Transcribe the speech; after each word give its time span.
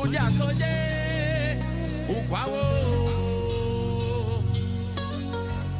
kuja 0.00 0.30
soje 0.38 0.74
ukwawo 2.08 2.62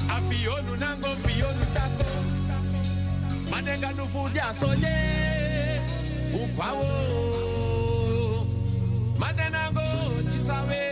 afionu 0.09 0.77
nango 0.77 1.09
fionu 1.25 1.65
tako. 1.75 2.05
Manenga 3.51 3.93
nufuja 3.93 4.55
soje 4.61 4.97
ukwawo 6.35 6.87
manenango 9.19 9.83
jisawe. 10.33 10.83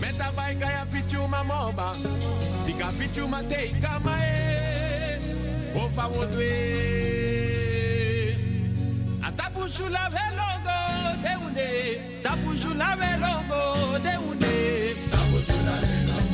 Metabaika 0.00 0.66
ya 0.66 0.86
fichuma 0.86 1.44
moba 1.44 1.94
bika 2.66 2.92
fichuma 2.92 3.42
teikamae 3.42 5.18
ofa 5.86 6.06
wodwe. 6.06 6.52
Atapushula 9.22 10.10
velo 10.10 10.51
deunde, 11.54 12.00
tabujula 12.22 12.96
velongo 12.96 13.98
deunde, 13.98 14.96
tabujula 15.10 15.80
velongo. 15.80 16.31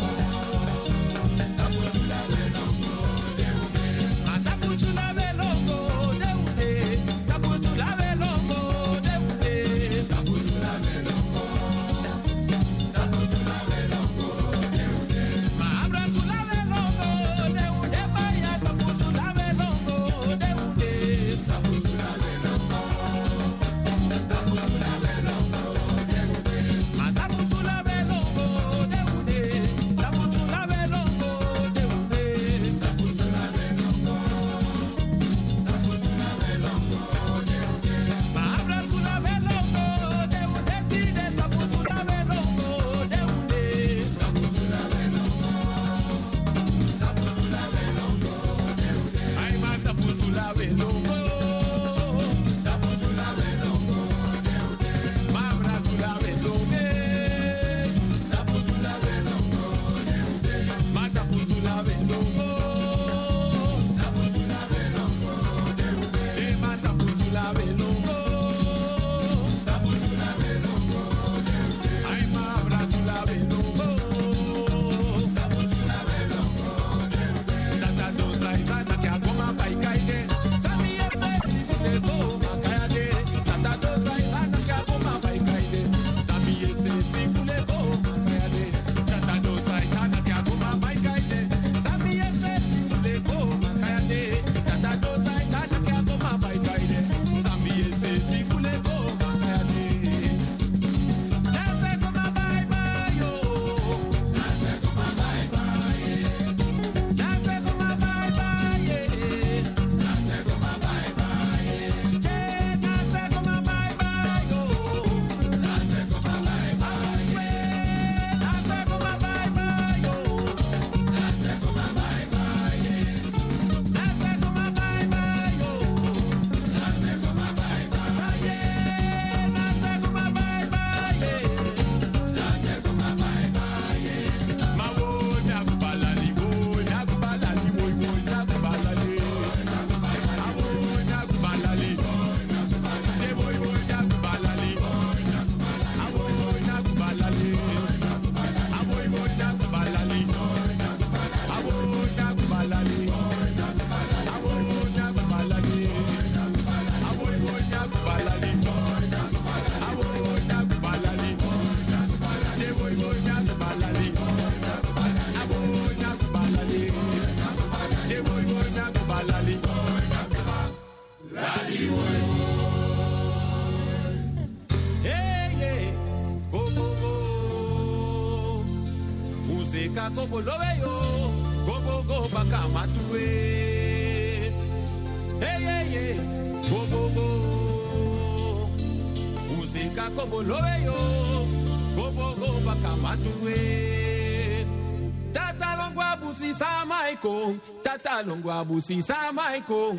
Longwa 196.29 196.35
busi 196.35 196.53
sa 196.55 196.85
maiko, 196.85 197.57
tata 197.83 198.23
longwa 198.23 198.65
busi 198.65 199.01
sa 199.03 199.33
maiko. 199.33 199.97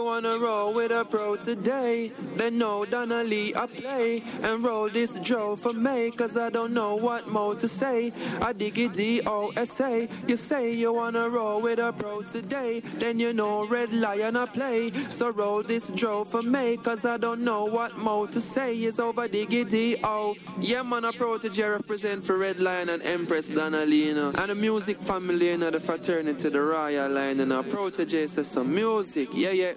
you 0.00 0.06
wanna 0.06 0.38
roll 0.38 0.72
with 0.72 0.92
a 0.92 1.04
pro 1.04 1.36
today? 1.36 2.10
Then 2.34 2.56
no 2.56 2.86
Donnelly, 2.86 3.54
I 3.54 3.66
say 3.90 4.22
and 4.42 4.64
roll 4.64 4.88
this 4.88 5.20
Joe 5.20 5.56
for 5.56 5.72
me, 5.72 6.10
cause 6.10 6.36
I 6.36 6.50
don't 6.50 6.72
know 6.72 6.94
what 6.94 7.28
more 7.28 7.54
to 7.56 7.68
say. 7.68 8.10
I 8.40 8.52
dig 8.52 8.78
it 8.78 8.92
D-O-S-A. 8.92 10.08
You 10.26 10.36
say 10.36 10.72
you 10.72 10.92
wanna 10.92 11.28
roll 11.28 11.60
with 11.60 11.78
a 11.78 11.92
bro 11.92 12.22
today, 12.22 12.80
then 13.02 13.18
you 13.18 13.32
know 13.32 13.66
Red 13.66 13.92
Lion 13.92 14.36
I 14.36 14.46
play. 14.46 14.92
So 14.92 15.30
roll 15.30 15.62
this 15.62 15.90
Joe 15.90 16.24
for 16.24 16.42
me, 16.42 16.76
cause 16.76 17.04
I 17.04 17.16
don't 17.16 17.42
know 17.44 17.64
what 17.64 17.98
more 17.98 18.26
to 18.28 18.40
say. 18.40 18.74
It's 18.74 18.98
over 18.98 19.28
diggy 19.28 19.68
D-O. 19.68 20.34
Yeah, 20.60 20.82
man, 20.82 21.04
a 21.04 21.12
Protoje 21.12 21.66
represent 21.78 22.24
for 22.24 22.38
Red 22.38 22.58
Lion 22.60 22.88
and 22.88 23.02
Empress 23.02 23.50
Donalina. 23.50 24.34
And 24.38 24.50
the 24.50 24.54
music 24.54 24.98
family, 25.00 25.50
you 25.50 25.58
know, 25.58 25.70
the 25.70 25.80
fraternity, 25.80 26.48
the 26.48 26.60
Royal 26.60 27.10
Line, 27.10 27.40
and 27.40 27.52
our 27.52 27.62
know. 27.62 27.68
I 27.68 27.72
protege 27.72 28.26
says 28.26 28.48
some 28.48 28.74
music. 28.74 29.28
Yeah, 29.32 29.50
yeah. 29.50 29.64
yeah, 29.64 29.72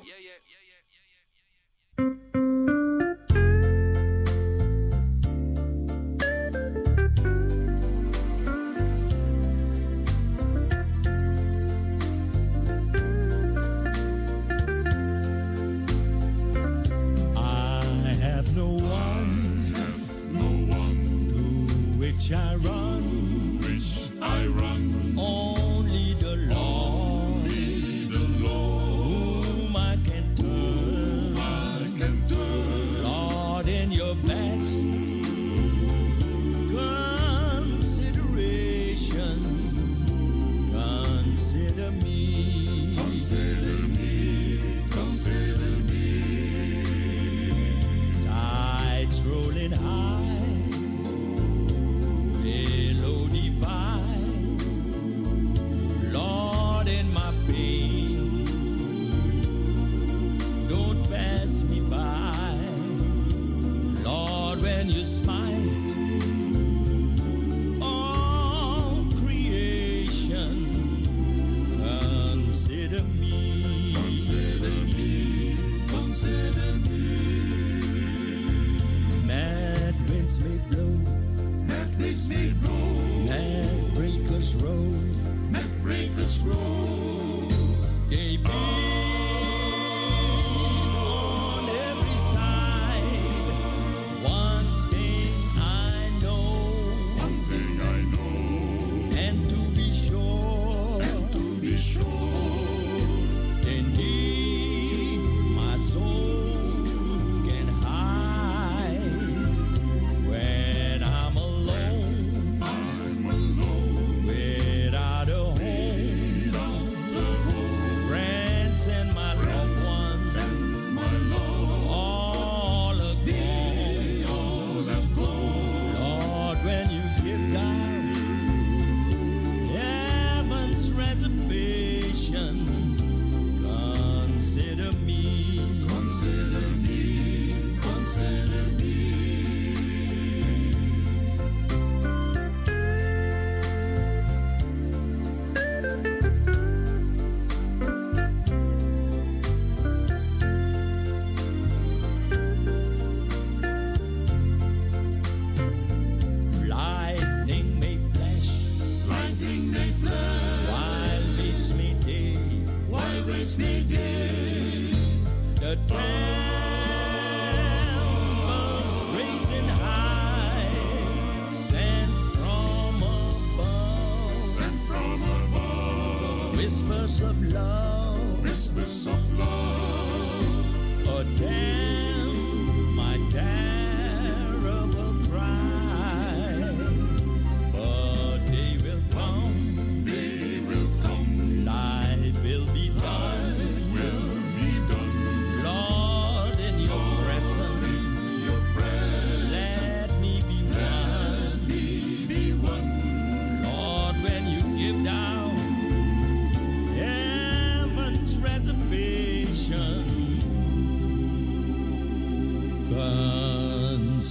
yeah, 1.97 2.05
yeah 2.09 2.22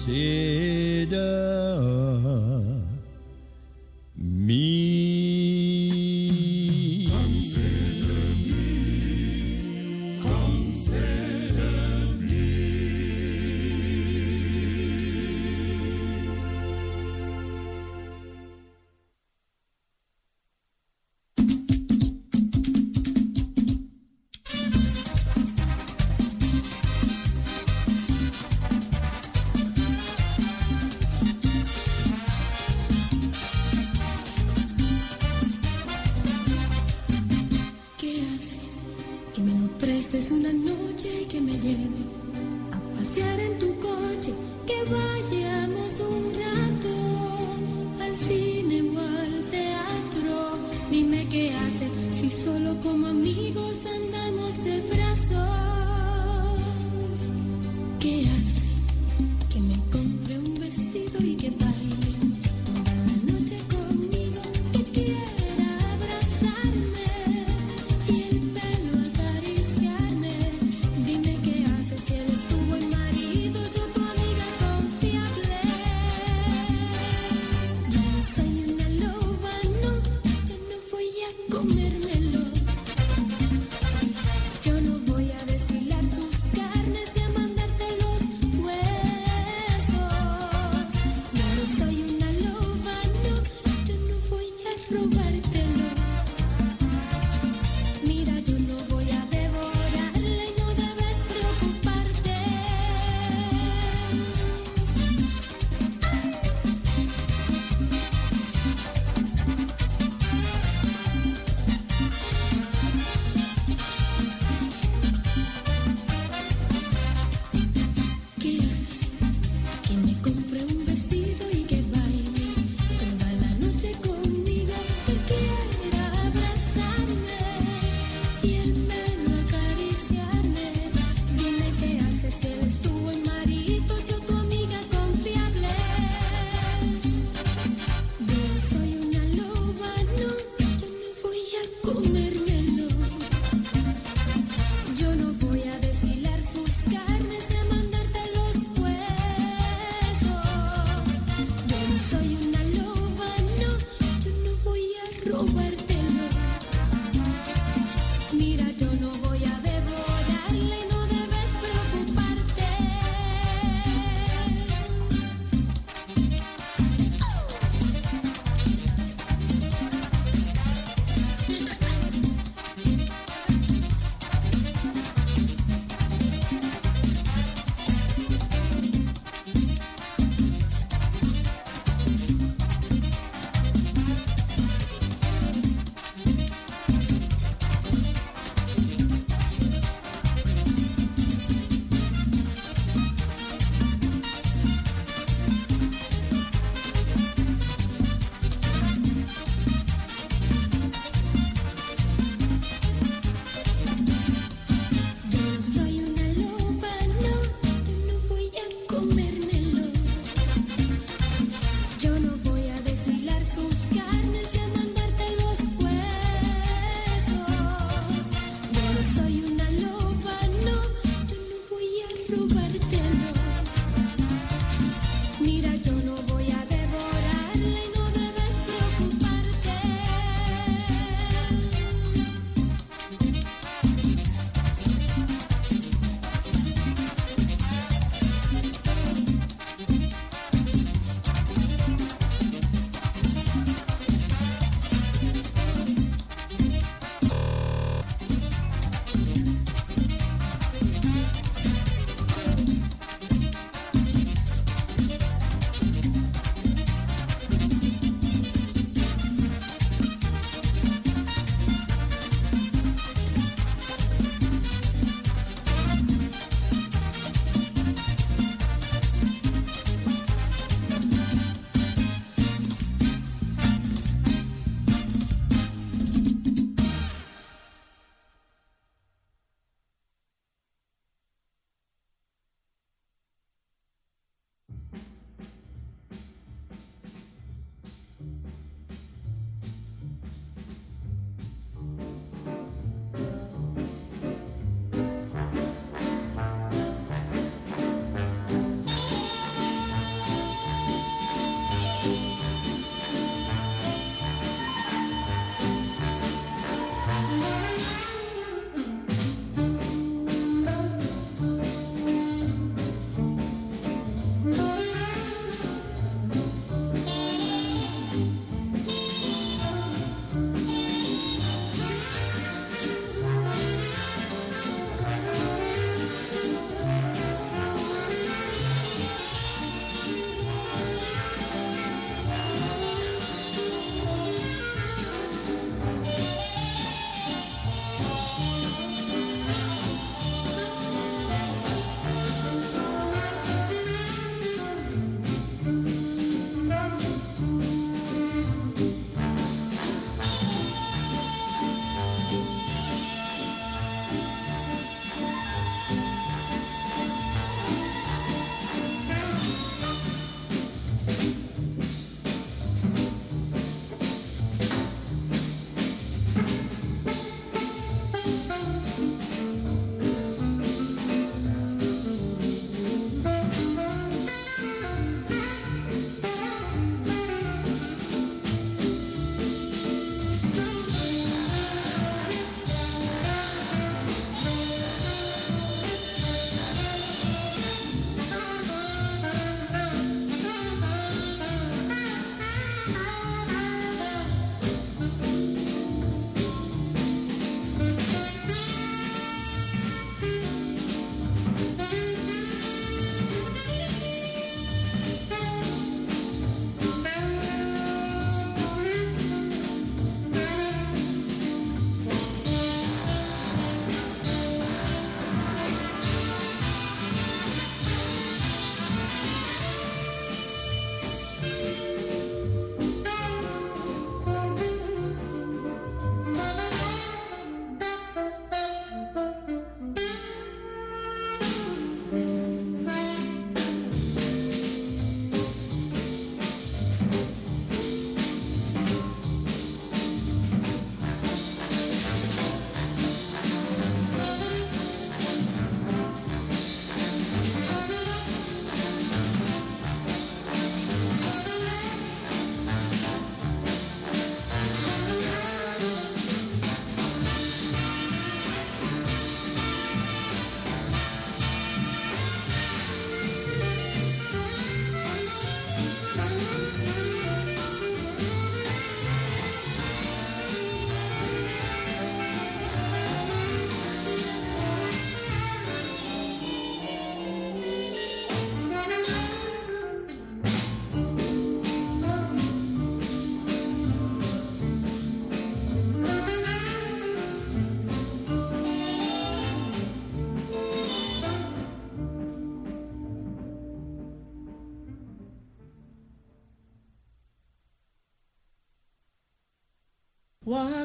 See. 0.04 0.61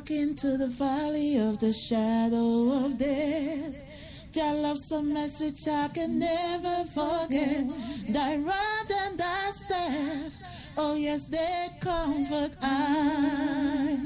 Walk 0.08 0.18
into 0.18 0.58
the 0.58 0.68
valley 0.68 1.38
of 1.38 1.60
the 1.60 1.74
shadow 1.74 2.86
of 2.86 2.98
death. 2.98 4.36
Your 4.36 4.54
love 4.54 4.78
some 4.78 5.14
message 5.14 5.68
I 5.68 5.90
can 5.90 6.20
never 6.20 6.86
forget. 6.94 7.66
Thy 8.08 8.38
rod 8.38 8.92
and 9.04 9.18
thy 9.20 9.52
staff. 9.52 10.74
Oh 10.78 10.96
yes, 10.96 11.26
they 11.26 11.68
comfort 11.82 12.56
I 12.62 13.98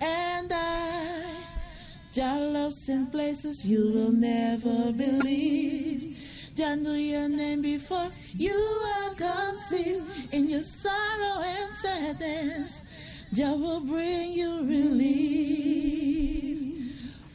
and 0.00 0.52
I. 0.52 1.34
Your 2.12 2.52
love's 2.52 2.88
in 2.88 3.06
places 3.06 3.66
you 3.66 3.90
will 3.92 4.12
never 4.12 4.92
believe. 4.92 6.18
Jah 6.54 6.76
knew 6.76 6.90
your 6.92 7.28
name 7.28 7.62
before 7.62 8.08
you 8.34 8.54
were 8.84 9.14
conceived. 9.14 10.34
In 10.34 10.48
your 10.48 10.62
sorrow 10.62 11.42
and 11.42 11.74
sadness, 11.74 12.82
Jah 13.32 13.54
will 13.56 13.80
bring 13.80 14.32
you 14.32 14.60
relief. 14.62 15.18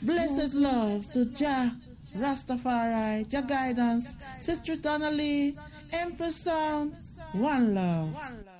Blessed 0.01 0.55
love 0.55 1.11
to 1.13 1.25
Jah, 1.33 1.71
Rastafari, 2.17 3.29
Jah 3.29 3.43
guidance, 3.47 4.17
Sister 4.39 4.75
Donnelly, 4.75 5.55
Empress 5.93 6.35
Sound, 6.35 6.97
One 7.33 7.75
Love. 7.75 8.09
Mi 8.09 8.52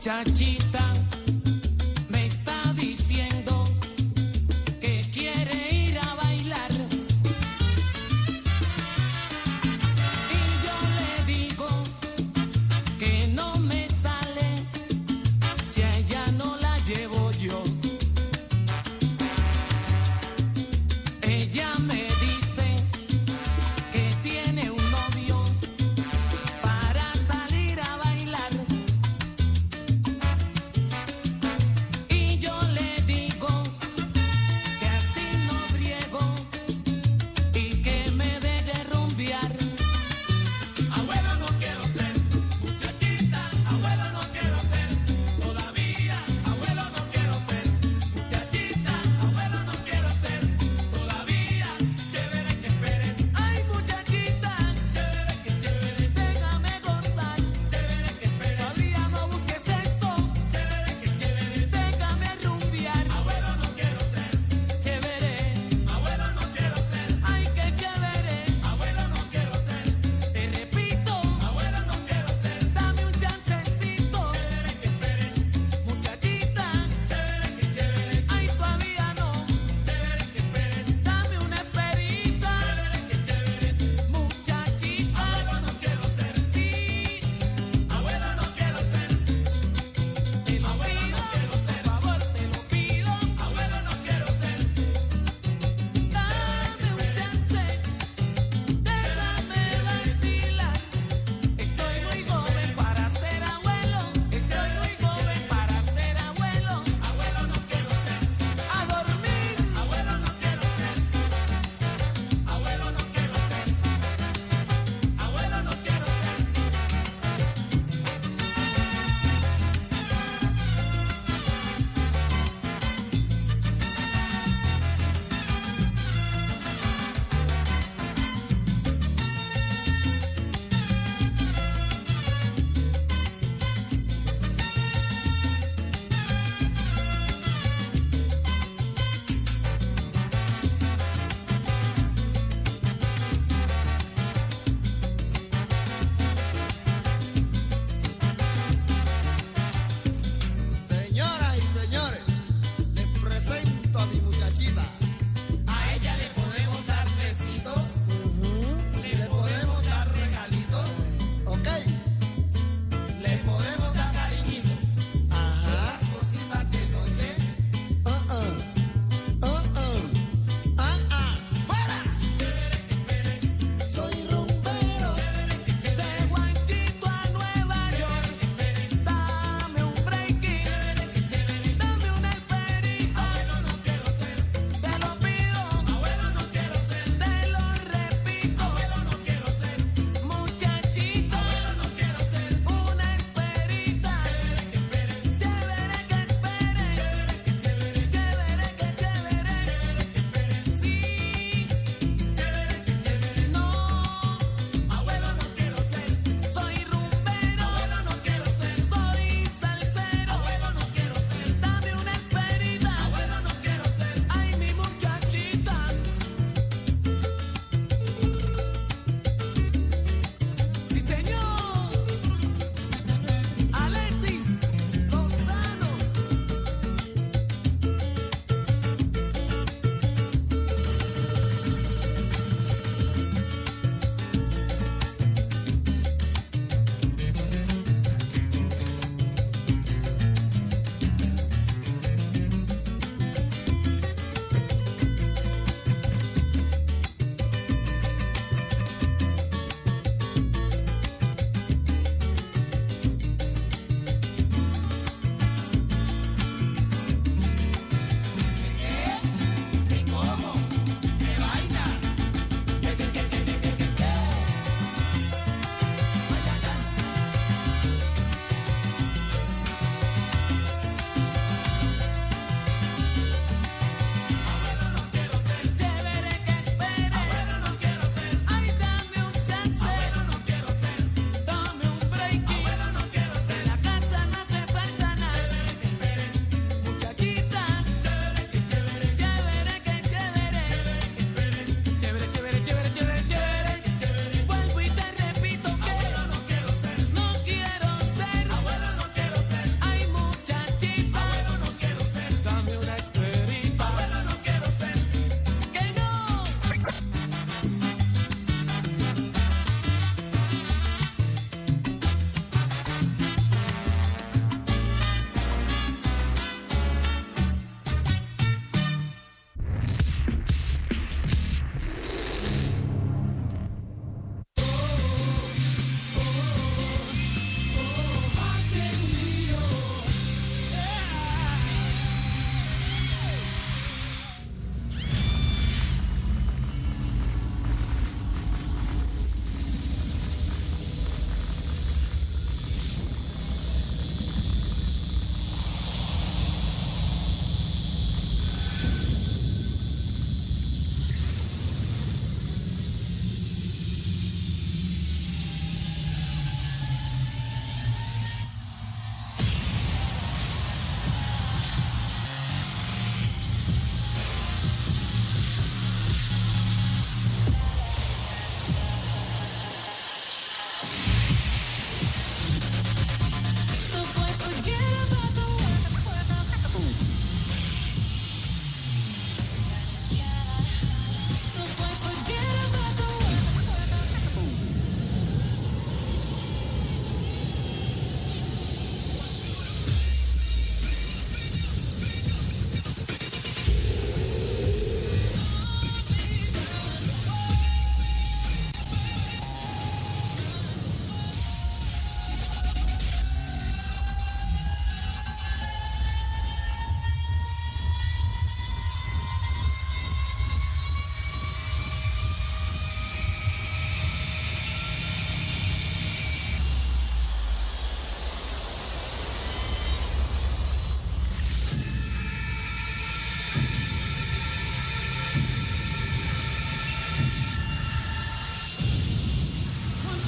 muchachita 0.00 0.69
me 0.69 0.69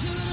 should 0.03 0.32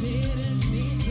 didn't 0.00 0.70
mean 0.70 1.05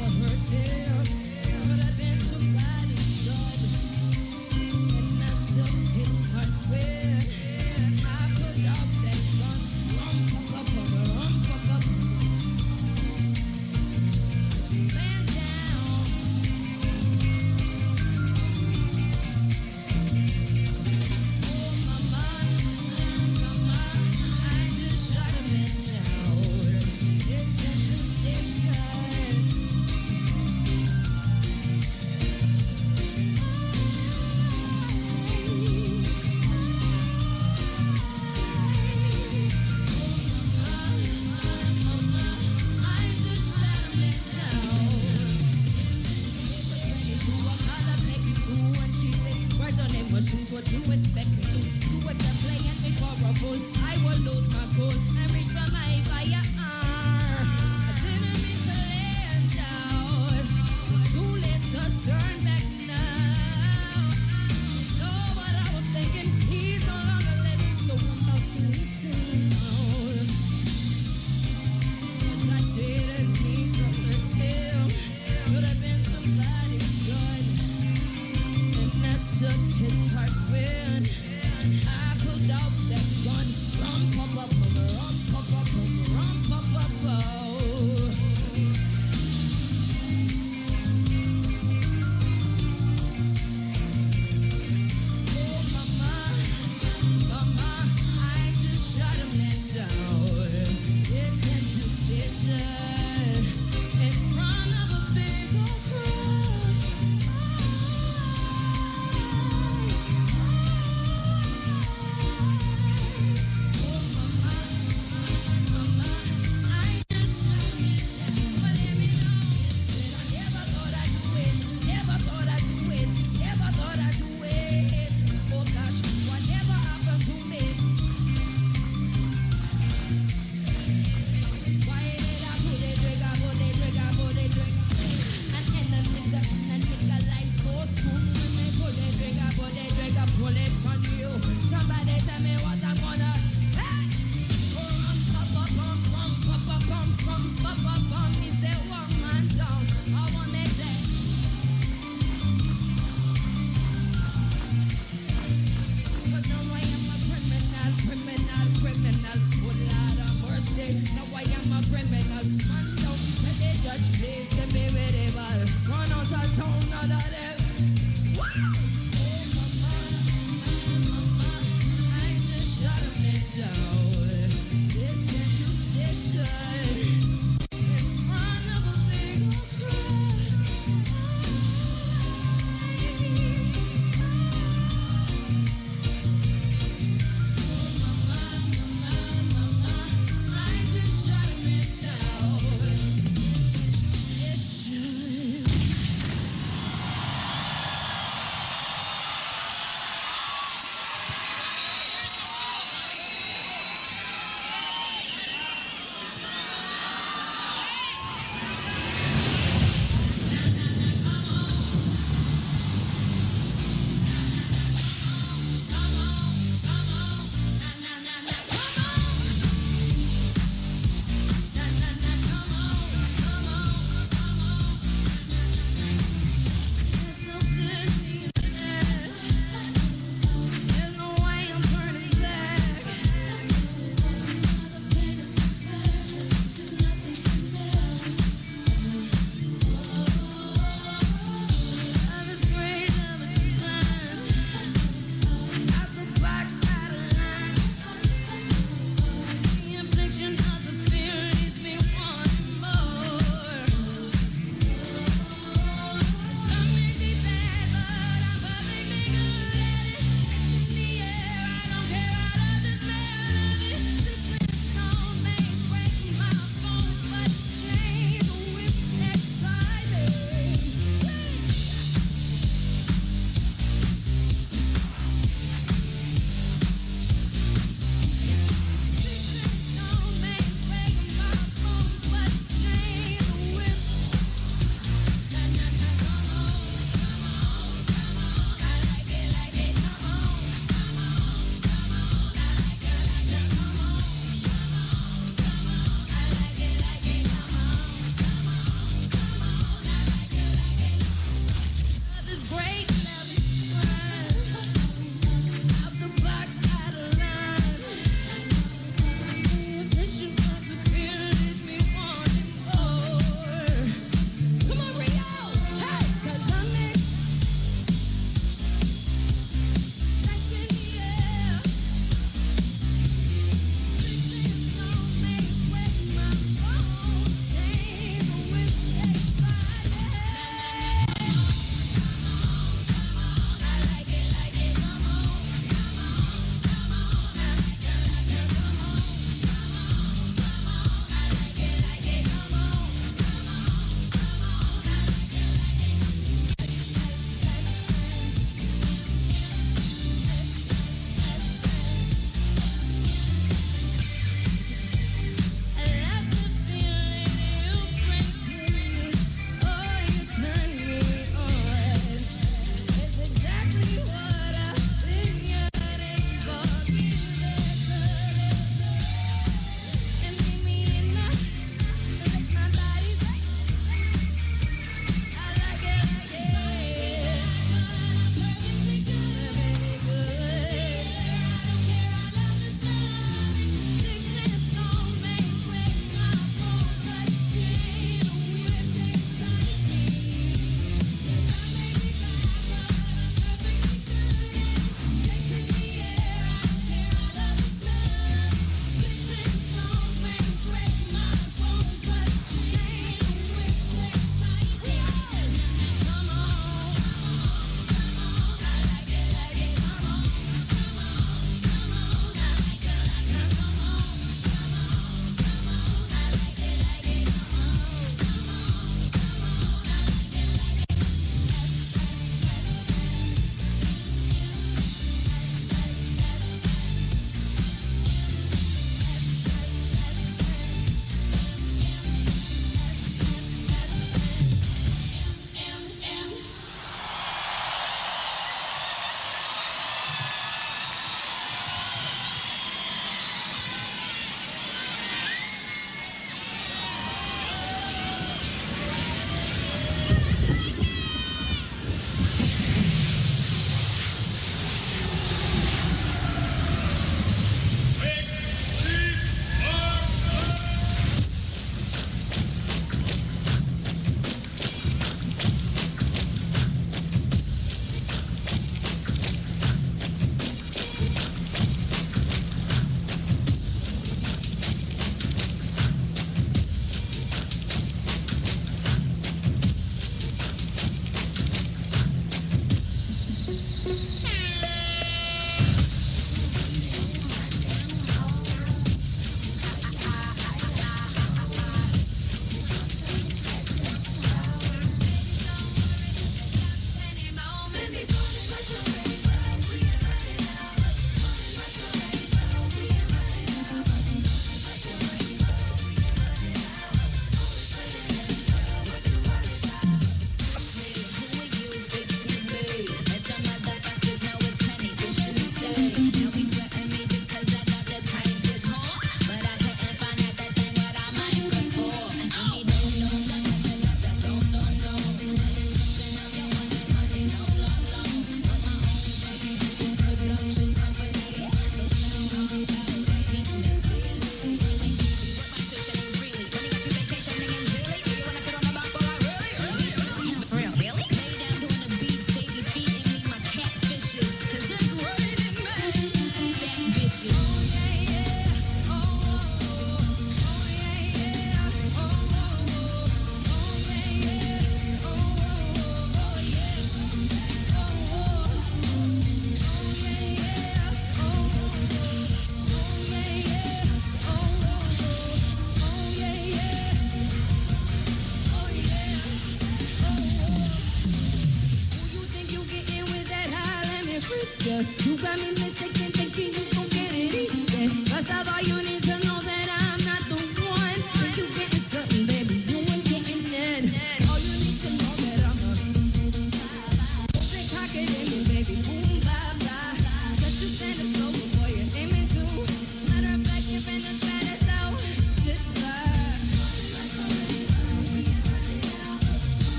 freak, 575.03 575.25
yeah. 575.25 575.31
You 575.31 575.37
got 575.37 575.57
me 575.57 575.69
mistaken, 575.71 576.31
thinking 576.31 576.73
you 576.73 576.85
gon' 576.93 577.09
get 577.09 577.31
it 577.31 577.53
easy. 577.53 578.31
Cause 578.31 578.49
I 578.51 578.75